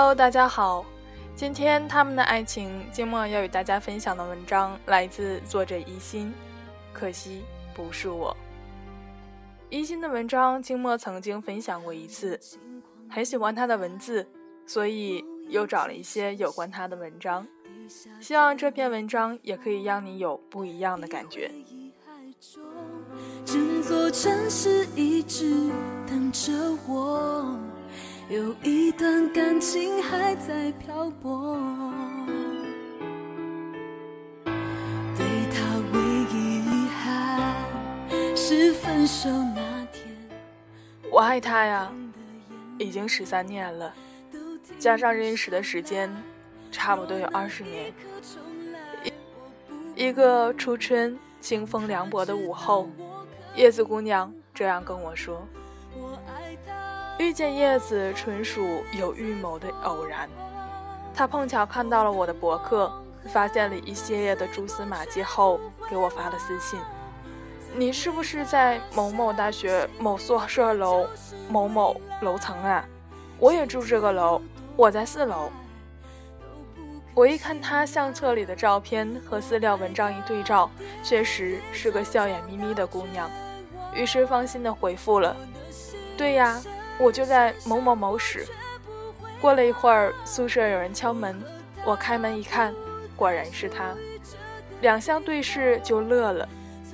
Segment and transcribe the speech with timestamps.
[0.00, 0.82] Hello，大家好。
[1.36, 6.32] 今天他们的爱情，静默要与大家分享的文章来自作者一心。
[6.90, 7.42] 可惜
[7.74, 8.34] 不是我。
[9.68, 12.40] 一心的文章，静默曾经分享过一次，
[13.10, 14.26] 很喜欢他的文字，
[14.64, 17.46] 所以又找了一些有关他的文章。
[18.22, 21.50] 希望这篇文章也可以让你有不一样的感觉。
[23.44, 25.70] 整座城市一直
[26.06, 26.50] 等着
[26.88, 27.54] 我。
[28.28, 31.58] 有一段感情还在漂泊。
[35.16, 36.00] 对他唯
[36.32, 37.54] 一遗憾
[38.36, 40.16] 是分手那天。
[41.10, 41.92] 我爱他呀，
[42.78, 43.92] 已经十三年了，
[44.78, 46.10] 加上认识的时间，
[46.70, 47.92] 差不多有二十年。
[49.96, 52.88] 一个初春清风凉薄的午后，
[53.54, 55.46] 叶子姑娘这样跟我说。
[57.20, 60.26] 遇见叶子纯属有预谋的偶然，
[61.14, 62.90] 他碰巧看到了我的博客，
[63.30, 66.80] 发现了一系列的蛛丝马迹后，给我发了私信
[67.76, 71.06] ：“你是不是在某某大学某宿舍楼
[71.50, 72.82] 某某楼层啊？
[73.38, 74.40] 我也住这个楼，
[74.74, 75.50] 我在四楼。”
[77.12, 80.70] 我一看他相册里的照片和资料文章一对照，
[81.04, 83.30] 确实是个笑眼眯眯的姑娘，
[83.94, 85.36] 于是放心的回复了
[86.16, 86.58] ：“对呀。”
[87.00, 88.46] 我就在某某某室。
[89.40, 91.42] 过了一会儿，宿舍有人敲门，
[91.84, 92.74] 我开门一看，
[93.16, 93.94] 果然是他。
[94.82, 96.48] 两相对视就乐了，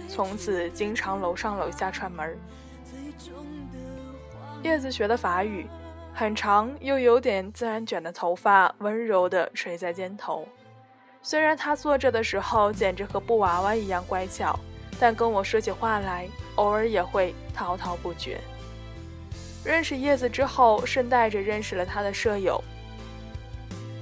[0.08, 2.38] 从此经常楼上楼下串门。
[4.62, 5.66] 叶子学的法语，
[6.14, 10.46] 很长又有点自然卷的头发温柔地垂在肩头。
[11.22, 14.58] 虽然他坐着的时候简直和布娃娃一样乖巧，
[15.00, 18.40] 但跟我说起话来，偶尔也会滔滔不绝。
[19.66, 22.62] 认识叶子之后，顺带着认识了他的舍友，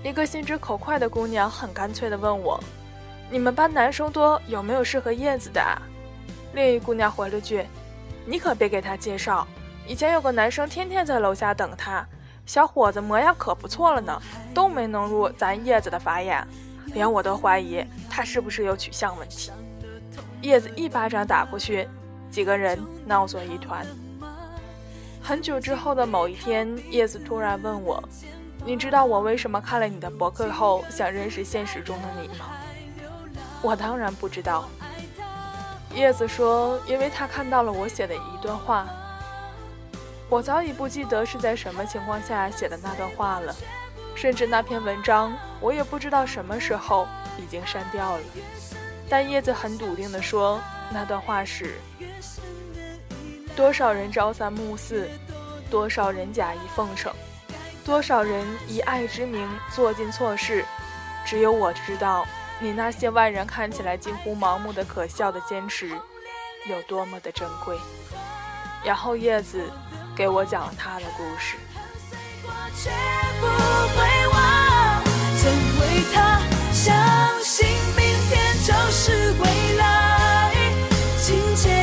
[0.03, 2.63] 一个心直口快的姑娘，很干脆地问我
[3.33, 5.63] ：“你们班男生多，有没有适合叶子的？”
[6.53, 7.65] 另一姑娘回了句
[8.27, 9.47] ：“你可别给他介绍，
[9.87, 12.07] 以前有个男生天天在楼下等他，
[12.45, 14.21] 小伙子模样可不错了呢，
[14.53, 16.47] 都没能入咱叶子的法眼，
[16.93, 19.51] 连我都怀疑他是不是有取向问题。”
[20.43, 21.89] 叶子一巴掌打过去，
[22.31, 23.87] 几个人闹作一团。
[25.27, 27.99] 很久之后的某一天，叶子突然问我
[28.63, 32.45] ：“你知道我为什么看了你的博客后想认识现实中的你吗？”
[33.63, 34.69] 我当然不知道。
[35.95, 38.87] 叶子说：“因为他看到了我写的一段话。”
[40.29, 43.57] 我早已不记得是在什么情况下写的那段话了，
[44.15, 47.09] 甚至那篇文章我也不知道什么时候
[47.39, 48.23] 已经删掉了。
[49.09, 50.61] 但叶子很笃定地说，
[50.93, 51.77] 那段话是。
[53.57, 55.09] 多少人朝三暮四，
[55.71, 57.13] 多少人假意奉承，
[57.85, 60.65] 多少人以爱之名做尽错事，
[61.25, 62.27] 只有我知道，
[62.59, 65.89] 你那些外人看起来近乎盲目的可笑的坚持，
[66.67, 67.79] 有多么的珍贵。
[68.85, 69.63] 然后叶子
[70.17, 71.57] 给我讲了他的故事。
[76.73, 76.95] 相
[77.43, 77.67] 信
[77.97, 80.53] 明天就是未来，
[81.23, 81.74] 今天。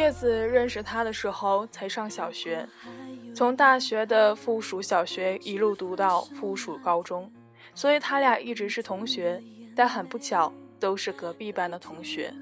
[0.00, 2.66] 叶子认识他的时候才上小学，
[3.34, 7.30] 从大学的附属小学一路读到附属高中，
[7.74, 9.42] 所以他俩一直是同学。
[9.76, 12.32] 但很不巧，都是隔壁班的同学。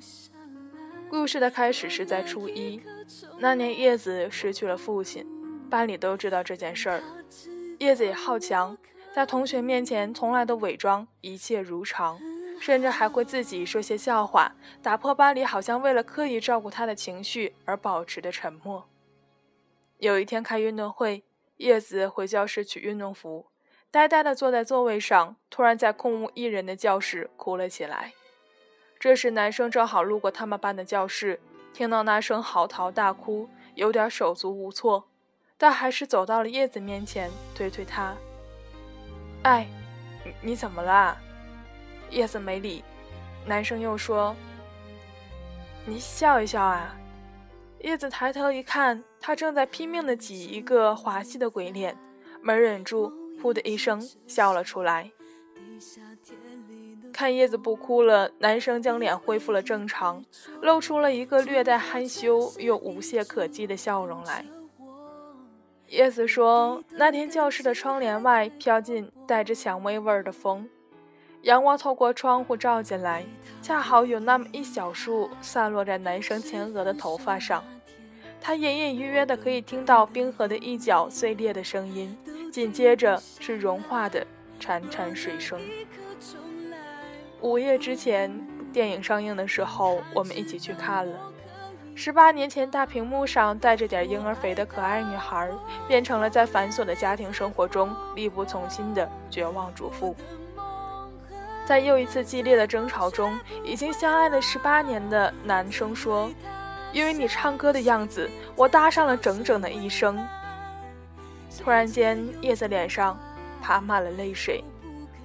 [1.11, 2.81] 故事的开始是在初一
[3.41, 5.27] 那年，叶子失去了父亲，
[5.69, 7.03] 班里都知道这件事儿。
[7.81, 8.79] 叶子也好强，
[9.13, 12.19] 在同学面前从来都伪装一切如常，
[12.61, 14.53] 甚至还会自己说些笑话，
[14.83, 18.89] 打破班里好像为了刻意照顾他的情绪而保持的沉默。
[19.99, 21.25] 有一天开运动会，
[21.57, 23.47] 叶子回教室取运动服，
[23.91, 28.13] 呆呆地坐在座位上，突然在空无一人的教室哭了起来。
[28.99, 31.41] 这时男生正好路过他们班的教室，
[31.73, 35.09] 听到那声嚎啕大哭，有点手足无措。
[35.57, 38.15] 但还是走到了叶子面前，推推她。
[39.43, 39.67] 哎，
[40.25, 41.19] 你你怎么了？
[42.11, 42.85] 叶子没理。
[43.47, 44.35] 男生又说
[45.87, 46.95] ：“你笑一笑啊。”
[47.81, 51.97] 叶子抬头一看，他正在拼命的挤一个滑稽的鬼脸，
[52.43, 55.11] 没忍住，噗的一声笑了出来。
[57.13, 60.25] 看叶子不哭了，男生将脸恢复了正常，
[60.61, 64.45] 露出了一个略带害羞又无懈可击的笑容来。
[65.87, 70.69] 叶子说：“那天教室的窗帘外飘进带着蔷薇味儿的风，
[71.43, 73.25] 阳光透过窗户照进来，
[73.63, 77.63] 恰好有那么一小束散落在男生前额的头发上。
[78.41, 82.17] 他隐隐约约的可以听到冰河的一角碎裂的声音，
[82.53, 84.27] 紧接着是融化的
[84.61, 85.61] 潺潺水声。
[87.41, 88.33] 午夜之前，
[88.73, 91.19] 电影上映的时候，我们一起去看了。”
[91.95, 95.51] 十八年前，大屏幕上带着点婴儿肥的可爱女孩，
[95.89, 100.15] 变成了在繁琐的家庭生活中力不从心的绝望主妇。
[101.69, 106.33] 在又一次激烈的争吵中，已经相爱了十八年的男生说
[106.95, 108.27] ：“因为你唱歌的样子，
[108.57, 110.19] 我搭上了整整的一生。”
[111.63, 113.19] 突然间，叶子脸上
[113.61, 114.65] 爬满了泪水。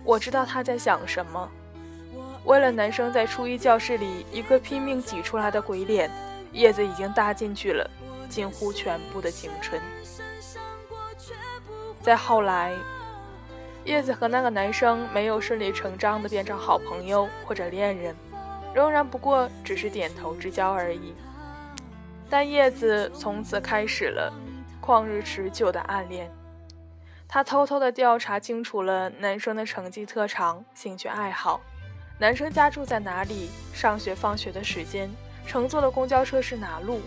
[0.03, 1.49] 我知道他在想什么。
[2.43, 6.11] 为了男生在初一教室里一个拼命挤出来的鬼脸。
[6.51, 7.89] 叶子已经搭进去了
[8.27, 9.81] 近乎全部的青春。
[12.01, 12.73] 在后来，
[13.85, 18.15] 叶子和那个男生没有顺理成章的变成好朋友或者恋人，
[18.73, 21.13] 仍然不过只是点头之交而已。
[22.29, 24.33] 但叶子从此开始了
[24.81, 26.31] 旷日持久的暗恋。
[27.27, 31.59] 他偷偷的调查清楚了男生的成绩、特长、兴趣爱好，
[32.19, 35.09] 男生家住在哪里，上学放学的时间。
[35.45, 37.01] 乘坐的公交车是哪路？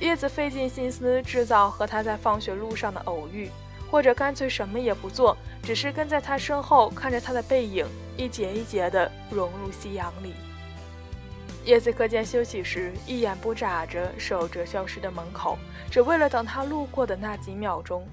[0.00, 3.50] 叶子费尽心思制造和他在放学路上的偶遇，
[3.90, 7.86] 或者干脆什么也不做，只是跟在他身后，看着他的背影
[8.16, 10.34] 一节一节地融入夕阳里。
[11.64, 15.58] 叶子课间休息时，一眼不眨着守着教室的门口，
[15.90, 18.06] 只为了等他路过的那几秒钟。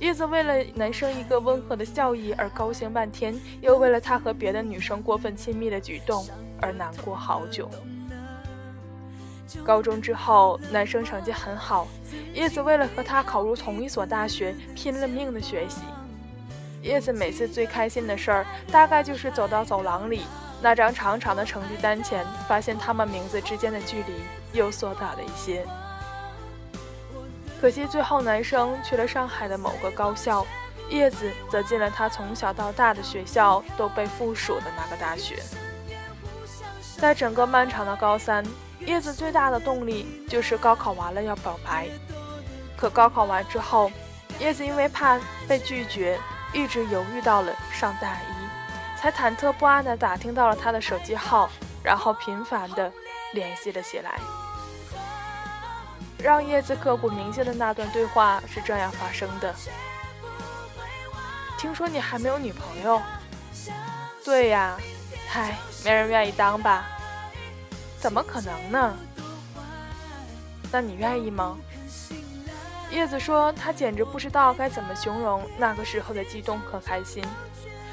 [0.00, 6.26] 叶子为了男生一个温和的笑意而高兴半天，又为了他和别的女生过分亲密的举动
[6.60, 7.70] 而难过好久。
[9.62, 11.86] 高中之后，男生成绩很好，
[12.32, 15.82] 叶子为了和他考入同一所大学，拼了命的学习。
[16.82, 20.22] 叶子每次最开心的事儿，大概就是走到走廊里
[20.60, 24.12] 那张长长的成绩单前，发现他们名字之间的距离
[24.52, 25.64] 又缩短了一些。
[27.60, 30.46] 可惜最后男生去了上海的某个高校，
[30.90, 35.42] 叶子则进了他从小到大的学校都被附属的那个大学。
[36.98, 38.44] 在整个漫长的高三。
[38.86, 41.88] 叶子最大的动力就是高考完了要表白，
[42.76, 43.90] 可高考完之后，
[44.38, 46.18] 叶子因为怕被拒绝，
[46.52, 51.48] 一直犹豫到了上大一，才忐忑不安地打听到了他的手机号，
[51.82, 52.92] 然后频繁地
[53.32, 54.18] 联系了起来。
[56.18, 59.54] 让叶子刻骨铭心的那段对话是这样发生的
[61.58, 63.00] ：“听说你还没有女朋友？
[64.24, 64.76] 对呀，
[65.34, 66.86] 唉，没人愿意当吧。”
[68.04, 68.94] 怎么可能呢？
[70.70, 71.56] 那你愿意吗？
[72.90, 77.24] 叶子说，她简直不知道该怎么形容那个时候的激动和开心，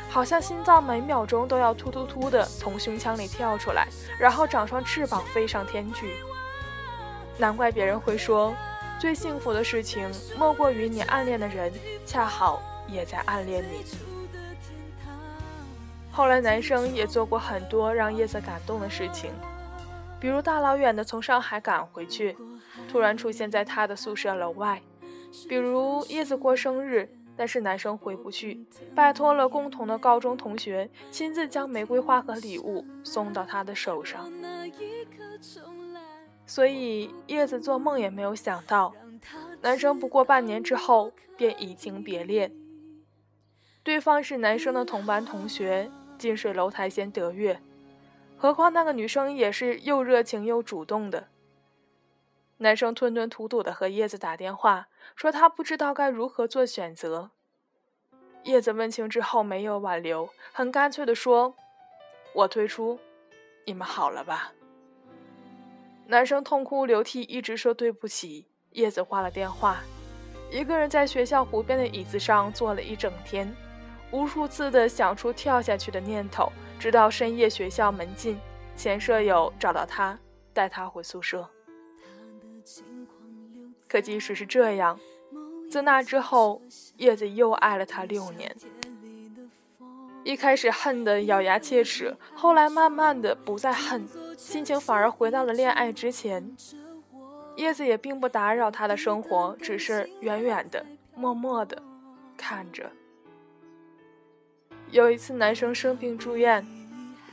[0.10, 3.88] 好像心脏每秒钟都要突突突的从胸腔里跳出来，
[4.20, 6.18] 然后长双翅膀飞上天去。
[7.38, 8.54] 难怪别人会说，
[9.00, 11.72] 最幸福的事情莫过于你暗恋的人
[12.06, 13.86] 恰好也在暗恋你。
[16.12, 19.32] 后来，男生也做过很多让叶子感动的事情。
[20.22, 22.38] 比如大老远的从上海赶回去，
[22.88, 24.78] 突然出现在他的宿舍楼外；
[25.50, 28.64] 比如叶子过生日，但是男生回不去，
[28.94, 34.32] 拜托了共同的高中同学亲自将玫瑰花和礼物送到他的手上。
[36.46, 38.94] 所以叶子做梦也没有想到，
[39.62, 42.52] 男生不过半年之后便移情别恋。
[43.82, 47.60] 对方是男生的同班同学，近水楼台先得月。
[48.42, 51.28] 何况那个女生也是又热情又主动的。
[52.58, 57.30] 男生吞吞吐吐的和叶子打电话，说他不知道该如何做选择。
[58.46, 61.54] 叶子问清之后没有挽留，很干脆的说
[62.34, 63.00] ：“我退出，
[63.66, 64.52] 你们好了吧？”
[66.10, 68.48] 男生痛哭流涕，一直说对不起。
[68.72, 69.82] 叶子挂了电话，
[70.50, 73.56] 一个人在学校湖边的椅子上坐了一整天，
[74.12, 78.40] 无数次的想出跳下去的念头，直到深夜学校门禁，
[78.76, 80.18] 前舍友找到他，
[80.54, 81.48] 带他回宿舍。
[83.88, 85.00] 可即使是这样，
[85.70, 86.62] 自那之后，
[86.98, 88.56] 叶子又爱了他六年。
[90.24, 96.56] 一开始恨得咬牙切齿，后来慢慢的不再恨，心情反而回到了恋爱之前。
[97.56, 101.82] 叶子也并不打扰他的生活，只是远远的、默默的
[102.38, 102.90] 看着。
[104.92, 106.66] 有一次，男生生病住院，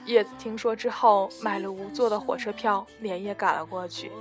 [0.06, 4.12] 叶子听说之后，买了无座的火车票，连夜赶了过去。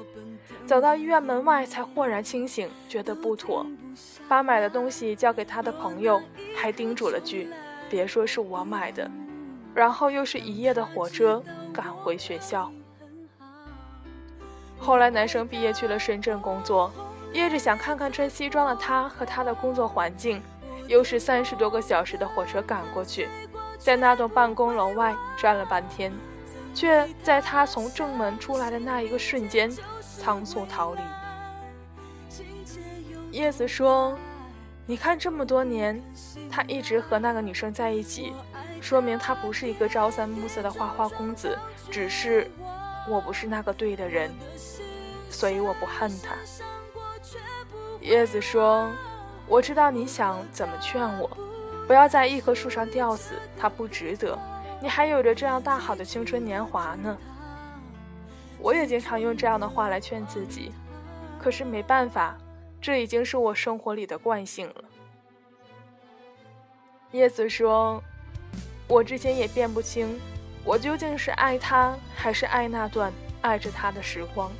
[0.65, 3.63] 走到医院门外，才豁然清醒，觉得不妥，
[4.27, 6.19] 把买的东西交给他的朋友，
[6.55, 7.47] 还叮嘱了句。
[7.91, 9.09] 别说是我买的，
[9.75, 11.41] 然后又是一夜的火车
[11.71, 12.71] 赶回学校。
[14.79, 16.91] 后来男生毕业去了深圳工作，
[17.33, 20.41] 叶子想看看穿西装的他和他的工作环境，
[20.87, 23.27] 又是三十多个小时的火车赶过去，
[23.77, 26.11] 在那栋办公楼外站了半天，
[26.73, 31.01] 却在他从正门出来的那一个瞬间仓促逃离。
[33.31, 34.17] 叶子说。
[34.89, 36.01] 你看，这么多年，
[36.49, 38.31] 他一直和那个女生在一起，
[38.79, 41.59] 说明他不是一个朝三暮四的花花公子。
[41.91, 42.49] 只是，
[43.09, 44.31] 我不是那个对的人，
[45.29, 46.37] 所以我不恨他。
[47.99, 48.89] 叶子说
[49.47, 51.29] ：“我知道你想怎么劝我，
[51.87, 54.37] 不要在一棵树上吊死，他不值得。
[54.81, 57.17] 你还有着这样大好的青春年华呢。”
[58.59, 60.71] 我也经常用这样的话来劝自己，
[61.39, 62.35] 可是没办法。
[62.79, 64.83] 这已经是我生活里的惯性了。
[67.11, 68.01] 叶子说
[68.87, 70.19] ：“我之前也辨不清，
[70.63, 73.11] 我究竟是爱他，还是爱那段
[73.41, 74.51] 爱着他的时光。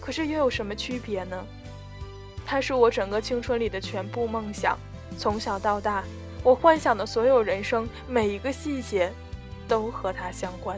[0.00, 1.44] 可是又有什么区别呢？
[2.50, 4.76] 他是我整个青春里的全部梦想，
[5.16, 6.02] 从小到大，
[6.42, 9.12] 我幻想的所有人生，每一个细节，
[9.68, 10.76] 都和他相关。”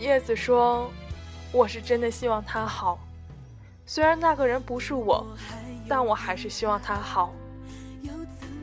[0.00, 0.90] 叶子说
[1.52, 2.98] ：“我是真的希望他好。”
[3.84, 5.26] 虽然那个人不是我，
[5.86, 7.30] 但我还是希望他好。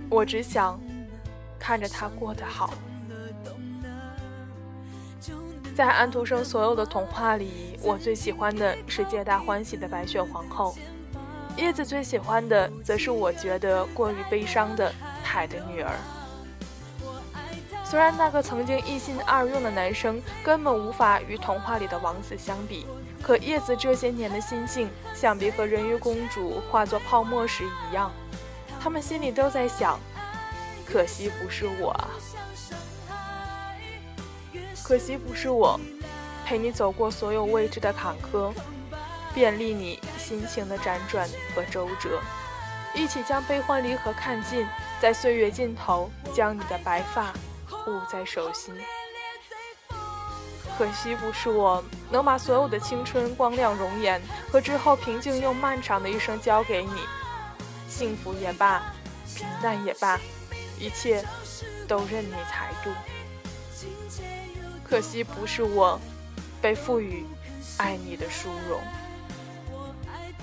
[0.09, 0.81] 我只想
[1.59, 2.73] 看着他过得好。
[5.75, 10.75] 在安徒生所有的童话里，我最喜欢的是皆大欢喜的白雪皇后。
[11.55, 15.91] 叶子最喜欢的，则是我觉得过于悲伤的海的女儿。
[17.83, 22.85] 虽然那个曾经一心二用的男生根本无法与童话里的王子相比。
[23.21, 28.11] 可叶子这些年的心性，想必和人鱼公主化作泡沫时一样，
[28.79, 29.99] 他们心里都在想：
[30.85, 32.07] 可惜不是我啊，
[34.89, 35.79] 可惜不是我，
[36.43, 38.51] 陪你走过所有未知的坎坷，
[39.35, 42.19] 便利你心情的辗转和周折，
[42.95, 44.65] 一起将悲欢离合看尽，
[44.99, 47.31] 在岁月尽头，将你的白发
[47.85, 48.73] 捂在手心。
[50.75, 54.19] 可惜不是我能把所有的青春、光亮、容颜
[54.51, 57.01] 和之后平静又漫长的一生交给你，
[57.87, 58.81] 幸福也罢，
[59.35, 60.19] 平淡也罢，
[60.79, 61.23] 一切
[61.87, 62.89] 都任你裁度。
[64.89, 65.99] 可惜不是我
[66.59, 67.23] 被赋予
[67.77, 68.81] 爱你的殊荣。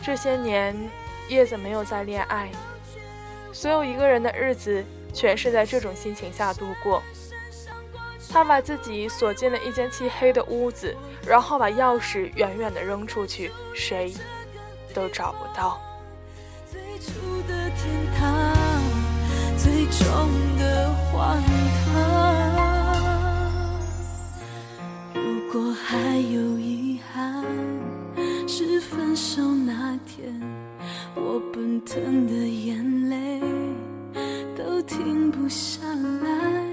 [0.03, 0.77] 这些年，
[1.29, 2.51] 叶子没有再恋爱，
[3.53, 7.03] 所有一个人的日子全是在这种心情下度过。
[8.29, 10.95] 他把自己锁进了一间漆黑的屋子，
[11.27, 14.15] 然后把钥匙远远地扔出去，谁
[14.95, 15.81] 都找不到。
[16.71, 18.55] 最初的天堂，
[19.57, 20.09] 最终
[20.59, 21.43] 的荒
[21.85, 22.46] 唐。
[25.89, 27.45] 还有遗憾，
[28.49, 30.35] 是分手那天，
[31.15, 33.41] 我奔腾的眼泪
[34.57, 35.81] 都停不下
[36.25, 36.65] 来。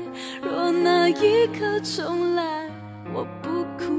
[0.42, 2.68] 若那一刻重来，
[3.14, 3.94] 我不哭，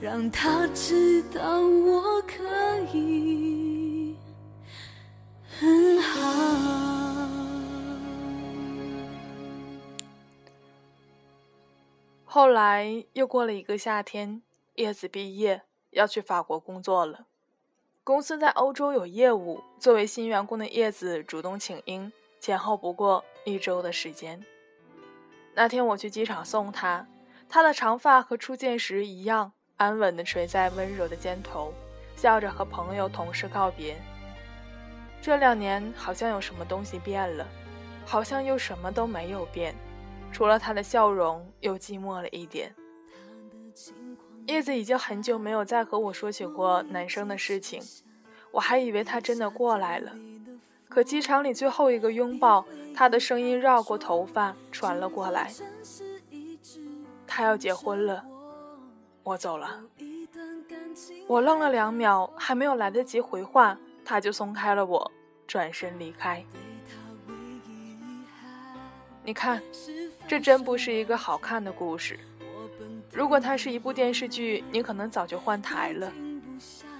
[0.00, 4.14] 让他知道我可以
[5.58, 6.81] 很好。
[12.34, 14.40] 后来又过了一个夏天，
[14.76, 17.26] 叶子毕业要去法国工作了，
[18.02, 22.10] 公司在欧洲有业务，作为新员工的叶子主动请缨，
[22.40, 24.42] 前后不过一周的时间。
[25.52, 27.06] 那天我去机场送他，
[27.50, 31.70] 他的长发和初见时一样安稳地垂在温柔的肩头，
[32.16, 33.94] 笑着和朋友同事告别。
[35.20, 37.46] 这两年好像有什么东西变了，
[38.06, 39.74] 好像又什么都没有变，
[40.32, 42.74] 除了他的笑容又寂寞了一点。
[44.46, 47.80] 叶子已经很久没有再和我说起过男生的事情，
[48.50, 50.12] 我还以为他真的过来了。
[50.88, 55.52] 可机场里最后一个拥抱，他的声音绕过头发传了过来。
[57.26, 58.24] 他要结婚了，
[59.22, 59.80] 我走了。
[61.26, 65.12] 我愣了两秒，还没有来得及回话，他就松开了我，
[65.46, 66.44] 转身离开。
[69.24, 69.62] 你看，
[70.32, 72.18] 这真不是一个好看的故事。
[73.12, 76.10] 如果它是一部电视剧，你可能早就换台了；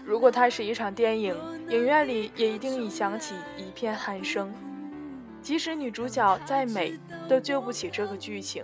[0.04, 1.34] 如果它是一场电影，
[1.70, 4.52] 影院里也一定已响起一片鼾声。
[5.40, 8.62] 即使女主角再美，都救不起这个剧情。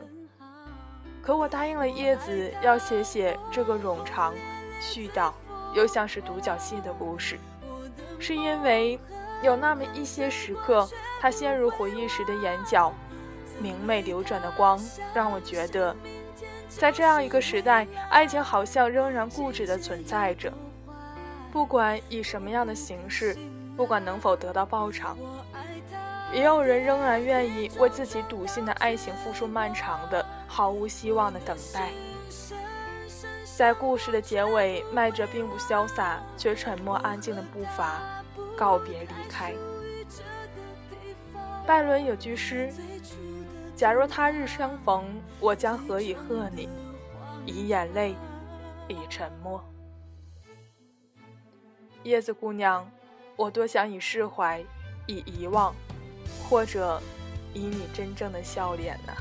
[1.23, 4.35] 可我答应了叶子，要写写这个冗长、
[4.83, 5.33] 絮叨
[5.73, 7.39] 又像是独角戏的故事，
[8.19, 9.01] 是因为
[9.43, 10.87] 有那么一些时刻，
[11.23, 12.93] 它陷入回忆时的眼角，
[13.61, 14.81] 明媚流转的光，
[15.15, 15.95] 让我觉得。
[16.69, 20.53] 在这样一个时代，爱情好像仍然固执地存在着，
[21.51, 23.37] 不管以什么样的形式，
[23.77, 25.17] 不管能否得到报偿，
[26.33, 31.89] 也有人仍然愿意为自己笃信的爱情付出漫长的、毫无希望的等待。
[33.57, 37.99] 在故事的结尾，迈着并不潇洒却沉默安静的步伐，
[38.57, 39.53] 告别离开。
[41.67, 42.71] 拜伦有句诗。
[43.79, 45.05] 假若他日相逢，
[45.39, 46.69] 我将何以贺你？
[47.47, 48.17] 以眼泪，
[48.89, 49.65] 以沉默。
[52.03, 52.91] 叶子姑娘，
[53.37, 54.61] 我多想以释怀，
[55.07, 55.73] 以遗忘，
[56.51, 57.01] 或者
[57.55, 59.13] 以你真正的笑脸呢。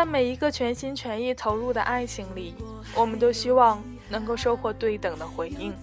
[0.00, 2.54] 在每一个全心全意投入的爱情里，
[2.94, 5.74] 我们都希望能够收获对等的回应。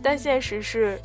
[0.00, 0.96] 但现实是，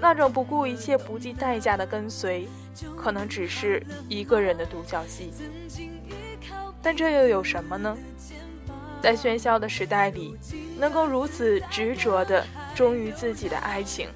[0.00, 2.48] 那种不顾一切、不计代价的跟随，
[2.96, 5.34] 可能只是一个人的独角戏。
[6.82, 7.94] 但这又有什么呢？
[9.02, 10.34] 在喧嚣的时代里，
[10.78, 12.42] 能够如此执着地
[12.74, 14.08] 忠于自己的爱情，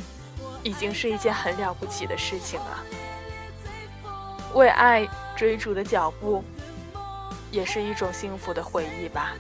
[0.63, 2.85] 已经是一件很了不起的事情了。
[4.55, 6.43] 为爱追逐的脚步。
[7.51, 9.33] 也是一种幸福的回忆吧。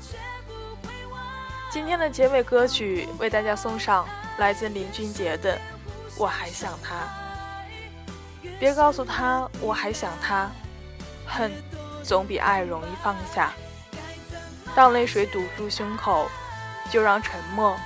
[1.70, 4.06] 今天的结尾歌曲为大家送上
[4.38, 5.54] 来自林俊杰的
[6.16, 6.94] 《我还想他》。
[8.58, 10.50] 别告诉他我还想他，
[11.26, 11.52] 恨
[12.02, 13.52] 总比爱容易放下。
[14.74, 16.28] 当泪水堵住胸口，
[16.90, 17.76] 就让沉默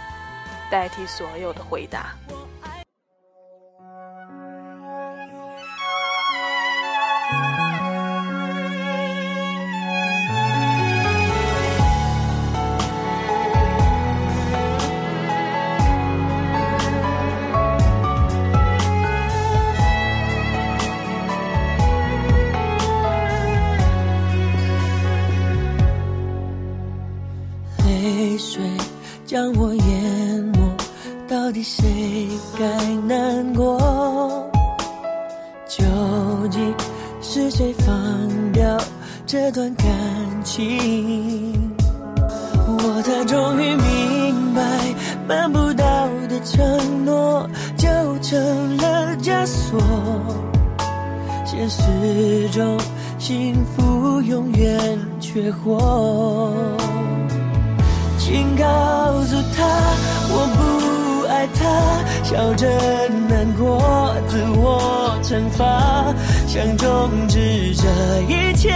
[0.71, 2.15] 代替所有的回答。
[37.35, 38.77] 是谁放掉
[39.27, 39.87] 这段感
[40.45, 41.73] 情？
[42.67, 44.63] 我才终于明白，
[45.27, 47.89] 办不到的承诺就
[48.21, 49.81] 成了枷锁。
[51.47, 52.79] 现实中，
[53.19, 56.53] 幸福永远缺货。
[58.19, 58.65] 请告
[59.23, 59.65] 诉他，
[60.29, 60.82] 我不
[61.43, 61.65] 爱他，
[62.23, 62.69] 笑着
[63.29, 66.15] 难过，自我惩罚，
[66.47, 67.83] 想终止这
[68.29, 68.71] 一切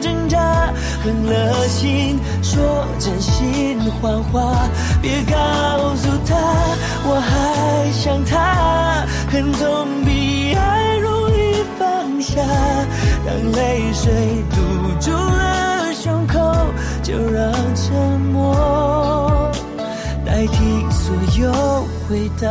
[0.00, 0.72] 挣扎，
[1.04, 4.66] 狠了心说真心谎话，
[5.02, 6.34] 别告诉他
[7.04, 12.40] 我还想他，恨总比爱容易放下，
[13.26, 14.56] 当泪水堵
[14.98, 16.40] 住了胸口，
[17.02, 19.52] 就让沉默。
[20.26, 20.58] 代替
[20.90, 22.46] 所有回答。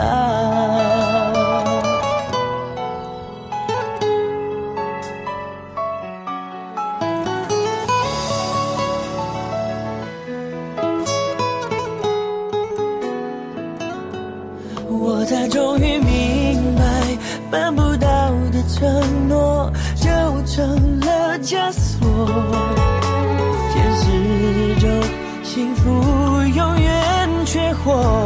[14.88, 17.18] 我才终于明白
[17.50, 20.10] 办不到的承诺就
[20.46, 22.28] 成了枷锁。
[23.72, 24.90] 现实中
[25.44, 25.90] 幸福
[26.56, 28.25] 永远缺货。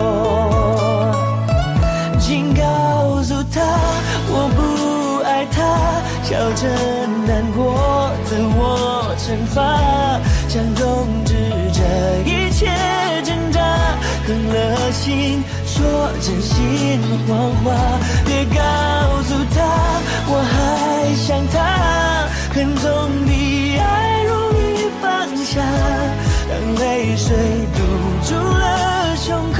[15.65, 15.77] 说
[16.21, 17.67] 真心谎话，
[18.25, 18.57] 别告
[19.23, 19.57] 诉他
[20.27, 21.55] 我还想他，
[22.53, 22.87] 恨总
[23.25, 25.05] 比爱容易放
[25.45, 25.61] 下，
[26.49, 27.27] 当泪水
[27.75, 27.77] 堵
[28.27, 29.59] 住了胸口，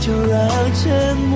[0.00, 0.40] 就让
[0.74, 1.30] 沉默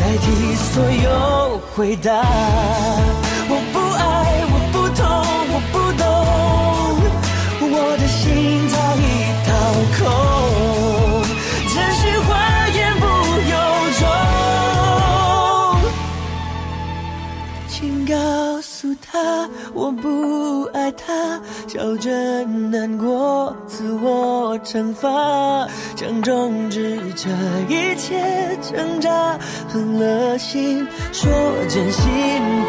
[0.00, 3.15] 代替所有回答。
[21.98, 27.28] 着难过，自我惩罚，想终止这
[27.68, 28.14] 一切
[28.60, 31.30] 挣扎，狠了心说
[31.68, 32.04] 真心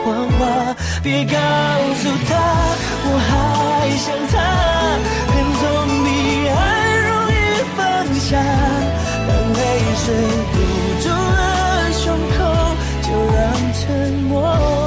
[0.03, 1.37] 谎话，别告
[1.95, 2.31] 诉他
[3.03, 4.35] 我还想他，
[5.33, 5.63] 恨总
[6.03, 6.07] 比
[6.49, 6.57] 爱
[7.07, 7.35] 容易
[7.75, 7.79] 放
[8.19, 8.31] 下，
[9.27, 9.59] 当泪
[10.03, 10.05] 水
[10.53, 10.55] 堵
[11.03, 11.39] 住了
[11.91, 12.05] 胸
[12.37, 12.39] 口，
[13.03, 13.81] 就让沉
[14.29, 14.86] 默。